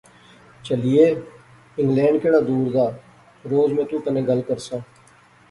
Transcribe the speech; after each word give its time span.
چہلئے، 0.65 1.03
انگلینڈ 1.79 2.15
کیڑا 2.21 2.39
دور 2.47 2.65
دا 2.75 2.85
روز 3.51 3.69
میں 3.77 3.85
تو 3.89 3.97
کنے 4.03 4.21
گل 4.29 4.41
کرساں 4.47 4.81